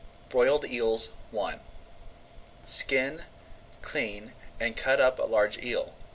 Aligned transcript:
BROILED 0.29 0.65
EELS 0.65 1.09
I 1.39 1.59
Skin, 2.65 3.25
clean 3.83 4.33
and 4.59 4.75
cut 4.75 4.99
up 4.99 5.19
a 5.19 5.25
large 5.29 5.59
eel. 5.63 5.93